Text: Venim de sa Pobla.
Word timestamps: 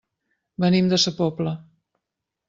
Venim 0.63 0.87
de 0.93 0.99
sa 1.03 1.13
Pobla. 1.19 1.53